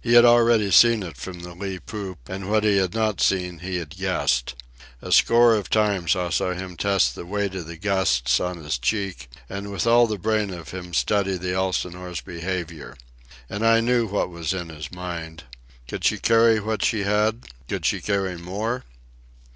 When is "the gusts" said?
7.68-8.40